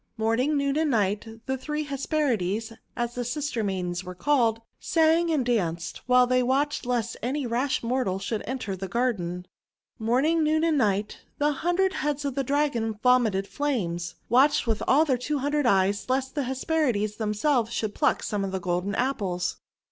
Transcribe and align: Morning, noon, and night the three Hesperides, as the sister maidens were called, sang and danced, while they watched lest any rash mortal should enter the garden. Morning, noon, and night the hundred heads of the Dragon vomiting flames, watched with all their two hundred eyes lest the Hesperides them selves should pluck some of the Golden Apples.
Morning, 0.17 0.57
noon, 0.57 0.79
and 0.79 0.89
night 0.89 1.27
the 1.45 1.59
three 1.59 1.83
Hesperides, 1.83 2.73
as 2.95 3.13
the 3.13 3.23
sister 3.23 3.63
maidens 3.63 4.03
were 4.03 4.15
called, 4.15 4.59
sang 4.79 5.29
and 5.29 5.45
danced, 5.45 6.01
while 6.07 6.25
they 6.25 6.41
watched 6.41 6.87
lest 6.87 7.17
any 7.21 7.45
rash 7.45 7.83
mortal 7.83 8.17
should 8.17 8.41
enter 8.47 8.75
the 8.75 8.87
garden. 8.87 9.45
Morning, 9.99 10.43
noon, 10.43 10.63
and 10.63 10.79
night 10.79 11.19
the 11.37 11.51
hundred 11.51 11.93
heads 11.93 12.25
of 12.25 12.33
the 12.33 12.43
Dragon 12.43 12.97
vomiting 13.03 13.43
flames, 13.43 14.15
watched 14.27 14.65
with 14.65 14.81
all 14.87 15.05
their 15.05 15.19
two 15.19 15.37
hundred 15.37 15.67
eyes 15.67 16.09
lest 16.09 16.33
the 16.33 16.45
Hesperides 16.45 17.17
them 17.17 17.35
selves 17.35 17.71
should 17.71 17.93
pluck 17.93 18.23
some 18.23 18.43
of 18.43 18.51
the 18.51 18.59
Golden 18.59 18.95
Apples. 18.95 19.57